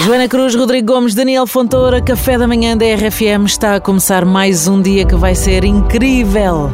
[0.00, 4.68] Joana Cruz, Rodrigo Gomes, Daniel Fontoura, Café da Manhã da RFM está a começar mais
[4.68, 6.72] um dia que vai ser incrível.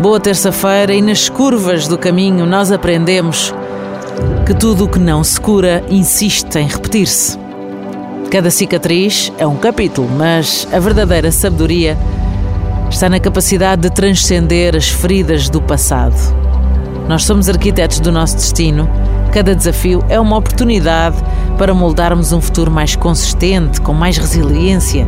[0.00, 3.52] Boa terça-feira e nas curvas do caminho nós aprendemos
[4.46, 7.38] que tudo o que não se cura insiste em repetir-se.
[8.30, 11.96] Cada cicatriz é um capítulo, mas a verdadeira sabedoria
[12.90, 16.16] está na capacidade de transcender as feridas do passado.
[17.06, 18.88] Nós somos arquitetos do nosso destino.
[19.32, 21.16] Cada desafio é uma oportunidade
[21.56, 25.06] para moldarmos um futuro mais consistente, com mais resiliência.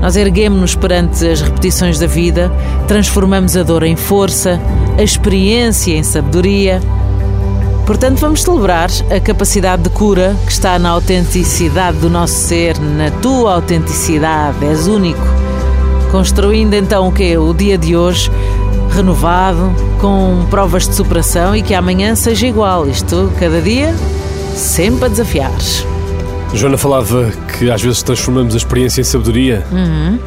[0.00, 2.50] Nós erguemos-nos perante as repetições da vida,
[2.88, 4.60] transformamos a dor em força,
[4.98, 6.80] a experiência em sabedoria.
[7.84, 13.10] Portanto, vamos celebrar a capacidade de cura que está na autenticidade do nosso ser, na
[13.10, 15.20] tua autenticidade, és único.
[16.10, 18.30] Construindo então o que O dia de hoje
[18.96, 22.88] renovado, com provas de superação e que amanhã seja igual.
[22.88, 23.94] Isto, cada dia,
[24.54, 25.52] sempre a desafiar.
[26.54, 29.64] Joana falava que às vezes transformamos a experiência em sabedoria.
[29.70, 30.18] Uhum.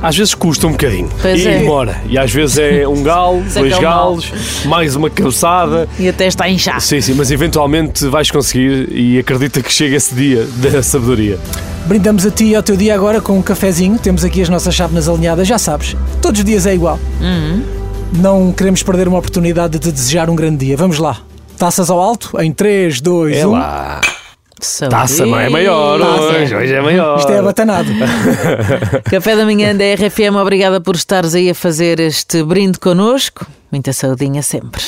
[0.00, 1.08] Às vezes custa um bocadinho.
[1.20, 1.58] Pois e é.
[1.58, 2.00] demora.
[2.08, 3.82] E às vezes é um galo, é dois é o mal.
[3.82, 4.32] galos,
[4.64, 5.88] mais uma cabeçada.
[5.98, 6.80] E até está a inchar.
[6.80, 11.38] Sim, sim, mas eventualmente vais conseguir e acredita que chega esse dia da sabedoria.
[11.86, 13.98] Brindamos a ti e ao teu dia agora com um cafezinho.
[13.98, 15.96] Temos aqui as nossas chávenas alinhadas, já sabes.
[16.22, 17.00] Todos os dias é igual.
[18.12, 20.76] Não queremos perder uma oportunidade de desejar um grande dia.
[20.76, 21.18] Vamos lá.
[21.58, 23.50] Taças ao alto em 3, 2, É 1.
[23.50, 24.00] lá.
[24.60, 24.90] Saúde.
[24.90, 27.18] Taça não é maior hoje, hoje é maior.
[27.18, 27.88] Isto é abatanado.
[29.08, 33.46] Café da manhã da RFM, obrigada por estares aí a fazer este brinde connosco.
[33.70, 34.82] Muita saudinha sempre.